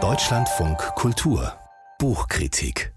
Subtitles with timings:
[0.00, 1.52] Deutschlandfunk Kultur
[1.98, 2.94] Buchkritik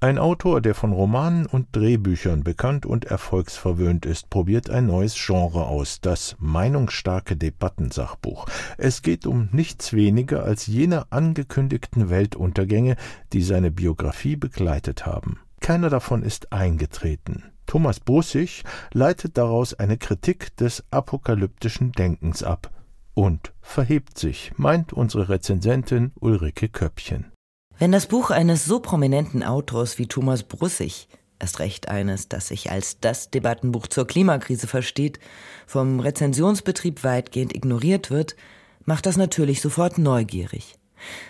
[0.00, 5.66] ein Autor, der von Romanen und Drehbüchern bekannt und erfolgsverwöhnt ist, probiert ein neues Genre
[5.66, 8.46] aus, das meinungsstarke Debattensachbuch.
[8.76, 12.94] Es geht um nichts weniger als jene angekündigten Weltuntergänge,
[13.32, 15.40] die seine Biografie begleitet haben.
[15.58, 17.42] Keiner davon ist eingetreten.
[17.66, 18.62] Thomas Brussig
[18.92, 22.70] leitet daraus eine Kritik des apokalyptischen Denkens ab
[23.18, 27.32] und verhebt sich, meint unsere Rezensentin Ulrike Köppchen.
[27.76, 31.08] Wenn das Buch eines so prominenten Autors wie Thomas Brussig,
[31.40, 35.18] erst recht eines, das sich als das Debattenbuch zur Klimakrise versteht,
[35.66, 38.36] vom Rezensionsbetrieb weitgehend ignoriert wird,
[38.84, 40.76] macht das natürlich sofort neugierig.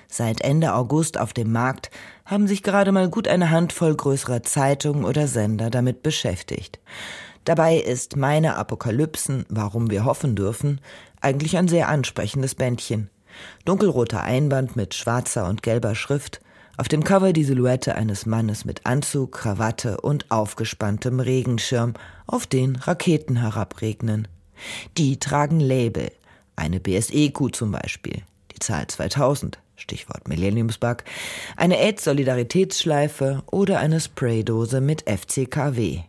[0.08, 1.90] Seit Ende August auf dem Markt
[2.26, 6.80] haben sich gerade mal gut eine Handvoll größerer Zeitungen oder Sender damit beschäftigt.
[7.48, 10.82] Dabei ist meine Apokalypsen, warum wir hoffen dürfen,
[11.20, 13.10] eigentlich ein sehr ansprechendes Bändchen.
[13.64, 16.40] Dunkelroter Einband mit schwarzer und gelber Schrift,
[16.76, 21.94] auf dem Cover die Silhouette eines Mannes mit Anzug, Krawatte und aufgespanntem Regenschirm,
[22.26, 24.28] auf den Raketen herabregnen.
[24.96, 26.12] Die tragen Label,
[26.54, 28.22] eine BSE-Kuh zum Beispiel,
[28.54, 31.04] die Zahl 2000, Stichwort Millenniumsbug,
[31.56, 36.02] eine AIDS-Solidaritätsschleife oder eine Spraydose mit FCKW.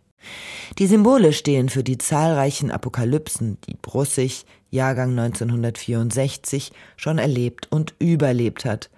[0.77, 8.65] Die Symbole stehen für die zahlreichen Apokalypsen, die Brussig, Jahrgang 1964, schon erlebt und überlebt
[8.65, 8.89] hat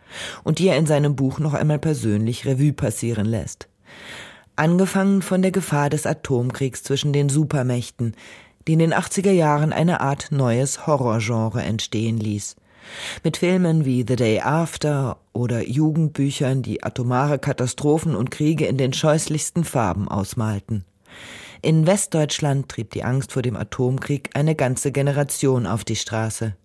[0.43, 3.67] und die er in seinem Buch noch einmal persönlich Revue passieren lässt.
[4.55, 8.15] Angefangen von der Gefahr des Atomkriegs zwischen den Supermächten,
[8.67, 12.55] die in den 80er Jahren eine Art neues Horrorgenre entstehen ließ.
[13.23, 18.93] Mit Filmen wie The Day After oder Jugendbüchern, die atomare Katastrophen und Kriege in den
[18.93, 20.85] scheußlichsten Farben ausmalten.
[21.61, 26.55] In Westdeutschland trieb die Angst vor dem Atomkrieg eine ganze Generation auf die Straße.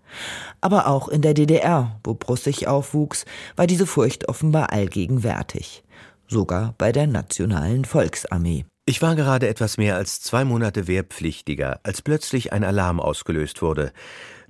[0.61, 3.24] Aber auch in der DDR, wo Brussig aufwuchs,
[3.56, 5.83] war diese Furcht offenbar allgegenwärtig.
[6.28, 8.64] Sogar bei der Nationalen Volksarmee.
[8.86, 13.92] Ich war gerade etwas mehr als zwei Monate Wehrpflichtiger, als plötzlich ein Alarm ausgelöst wurde.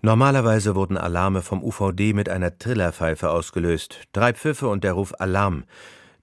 [0.03, 4.01] Normalerweise wurden Alarme vom UVD mit einer Trillerpfeife ausgelöst.
[4.13, 5.65] Drei Pfiffe und der Ruf Alarm.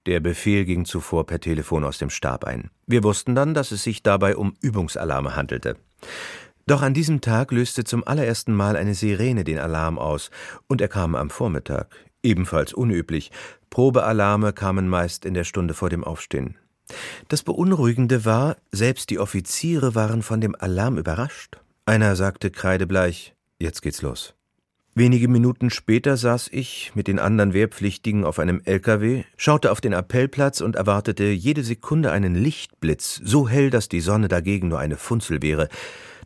[0.06, 2.70] Der Befehl ging zuvor per Telefon aus dem Stab ein.
[2.86, 5.76] Wir wussten dann, dass es sich dabei um Übungsalarme handelte.
[6.66, 10.30] Doch an diesem Tag löste zum allerersten Mal eine Sirene den Alarm aus,
[10.66, 11.94] und er kam am Vormittag.
[12.22, 13.30] Ebenfalls unüblich.
[13.70, 16.56] Probealarme kamen meist in der Stunde vor dem Aufstehen.
[17.28, 21.60] Das Beunruhigende war, selbst die Offiziere waren von dem Alarm überrascht.
[21.86, 24.34] Einer sagte kreidebleich, jetzt geht's los.
[24.96, 29.92] Wenige Minuten später saß ich mit den anderen Wehrpflichtigen auf einem LKW, schaute auf den
[29.92, 34.96] Appellplatz und erwartete jede Sekunde einen Lichtblitz, so hell, dass die Sonne dagegen nur eine
[34.96, 35.68] Funzel wäre,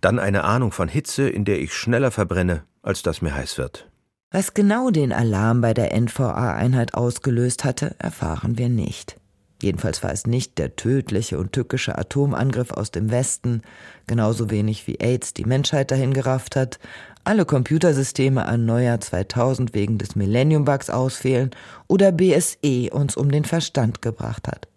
[0.02, 3.88] dann eine Ahnung von Hitze, in der ich schneller verbrenne, als dass mir heiß wird.
[4.32, 9.16] Was genau den Alarm bei der NVA-Einheit ausgelöst hatte, erfahren wir nicht.
[9.60, 13.62] Jedenfalls war es nicht der tödliche und tückische Atomangriff aus dem Westen,
[14.06, 16.78] genauso wenig wie AIDS die Menschheit dahin gerafft hat,
[17.24, 21.50] alle Computersysteme an Neujahr 2000 wegen des Millennium-Bugs ausfehlen
[21.86, 24.68] oder BSE uns um den Verstand gebracht hat.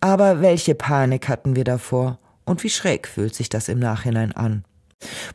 [0.00, 4.64] Aber welche Panik hatten wir davor und wie schräg fühlt sich das im Nachhinein an?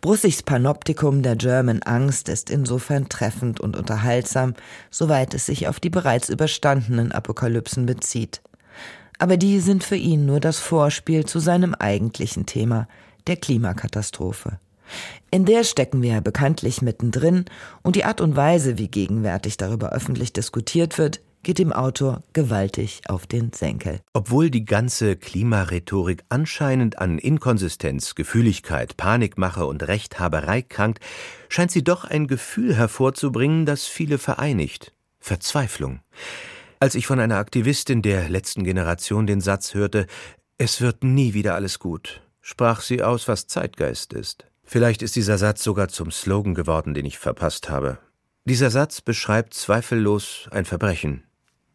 [0.01, 4.55] Brussigs Panoptikum der German Angst ist insofern treffend und unterhaltsam,
[4.89, 8.41] soweit es sich auf die bereits überstandenen Apokalypsen bezieht.
[9.19, 12.87] Aber die sind für ihn nur das Vorspiel zu seinem eigentlichen Thema,
[13.27, 14.59] der Klimakatastrophe.
[15.31, 17.45] In der stecken wir ja bekanntlich mittendrin
[17.83, 23.01] und die Art und Weise, wie gegenwärtig darüber öffentlich diskutiert wird, geht dem Autor gewaltig
[23.07, 24.01] auf den Senkel.
[24.13, 30.99] Obwohl die ganze Klimarhetorik anscheinend an Inkonsistenz, Gefühligkeit, Panikmache und Rechthaberei krankt,
[31.47, 35.99] scheint sie doch ein Gefühl hervorzubringen, das viele vereinigt Verzweiflung.
[36.79, 40.07] Als ich von einer Aktivistin der letzten Generation den Satz hörte,
[40.57, 44.45] es wird nie wieder alles gut, sprach sie aus, was Zeitgeist ist.
[44.71, 47.97] Vielleicht ist dieser Satz sogar zum Slogan geworden, den ich verpasst habe.
[48.45, 51.23] Dieser Satz beschreibt zweifellos ein Verbrechen.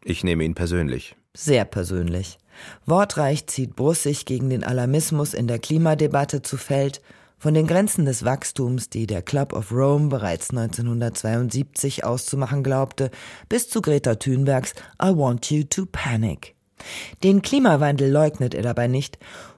[0.05, 1.17] Ich nehme ihn persönlich.
[1.35, 2.37] Sehr persönlich.
[2.85, 7.01] Wortreich zieht Brussig gegen den Alarmismus in der Klimadebatte zu Feld,
[7.37, 13.11] von den Grenzen des Wachstums, die der Club of Rome bereits 1972 auszumachen glaubte,
[13.49, 16.54] bis zu Greta Thunbergs I Want You to Panic.
[17.23, 19.17] Den Klimawandel leugnet er dabei nicht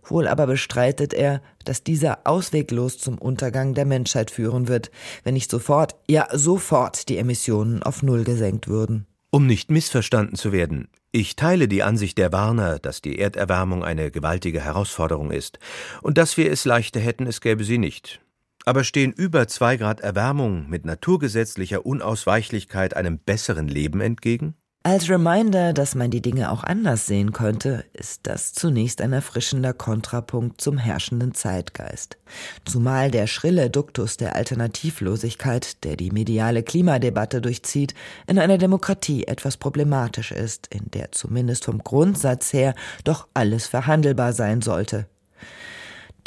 [0.10, 4.92] Wohl aber bestreitet er, dass dieser ausweglos zum Untergang der Menschheit führen wird,
[5.24, 9.06] wenn nicht sofort, ja sofort die Emissionen auf Null gesenkt würden.
[9.30, 14.12] Um nicht missverstanden zu werden, ich teile die Ansicht der Warner, dass die Erderwärmung eine
[14.12, 15.60] gewaltige Herausforderung ist
[16.02, 18.22] und dass wir es leichter hätten, es gäbe sie nicht.
[18.66, 24.56] Aber stehen über zwei Grad Erwärmung mit naturgesetzlicher Unausweichlichkeit einem besseren Leben entgegen?
[24.88, 29.74] Als Reminder, dass man die Dinge auch anders sehen könnte, ist das zunächst ein erfrischender
[29.74, 32.16] Kontrapunkt zum herrschenden Zeitgeist.
[32.64, 37.96] Zumal der schrille Duktus der Alternativlosigkeit, der die mediale Klimadebatte durchzieht,
[38.28, 42.74] in einer Demokratie etwas problematisch ist, in der zumindest vom Grundsatz her
[43.04, 45.06] doch alles verhandelbar sein sollte.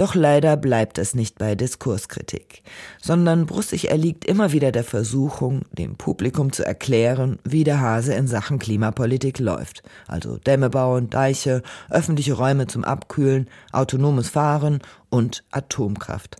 [0.00, 2.62] Doch leider bleibt es nicht bei Diskurskritik,
[3.02, 8.26] sondern Brussig erliegt immer wieder der Versuchung, dem Publikum zu erklären, wie der Hase in
[8.26, 9.82] Sachen Klimapolitik läuft.
[10.06, 11.60] Also Dämme bauen, Deiche,
[11.90, 14.80] öffentliche Räume zum Abkühlen, autonomes Fahren
[15.10, 16.38] und Atomkraft.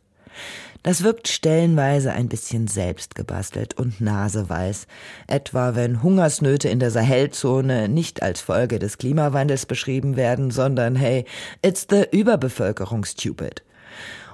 [0.83, 4.87] Das wirkt stellenweise ein bisschen selbstgebastelt und naseweiß,
[5.27, 11.27] etwa wenn Hungersnöte in der Sahelzone nicht als Folge des Klimawandels beschrieben werden, sondern hey,
[11.61, 13.63] it's the Überbevölkerung stupid.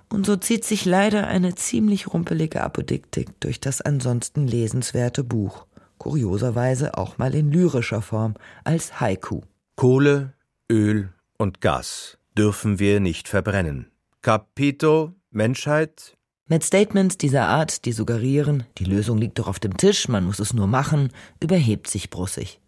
[0.09, 5.67] Und so zieht sich leider eine ziemlich rumpelige Apodiktik durch das ansonsten lesenswerte Buch,
[5.99, 9.41] kurioserweise auch mal in lyrischer Form als Haiku.
[9.75, 10.33] Kohle,
[10.71, 13.91] Öl und Gas dürfen wir nicht verbrennen.
[14.23, 16.17] Capito Menschheit
[16.49, 20.39] mit Statements dieser Art, die suggerieren, die Lösung liegt doch auf dem Tisch, man muss
[20.39, 21.11] es nur machen,
[21.43, 22.61] überhebt sich Brussig.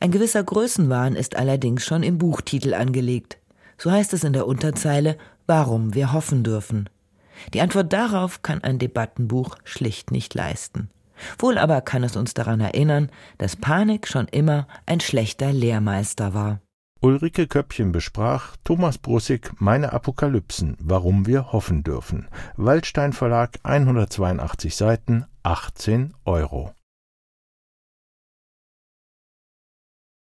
[0.00, 3.38] Ein gewisser Größenwahn ist allerdings schon im Buchtitel angelegt.
[3.76, 6.88] So heißt es in der Unterzeile, warum wir hoffen dürfen.
[7.54, 10.90] Die Antwort darauf kann ein Debattenbuch schlicht nicht leisten.
[11.38, 16.60] Wohl aber kann es uns daran erinnern, dass Panik schon immer ein schlechter Lehrmeister war.
[17.00, 22.26] Ulrike Köppchen besprach Thomas Brussig Meine Apokalypsen, warum wir hoffen dürfen.
[22.56, 26.74] Waldstein Verlag 182 Seiten, 18 Euro.